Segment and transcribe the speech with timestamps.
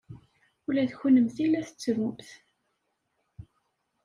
[0.67, 2.29] Ula d kennemti la tettrumt?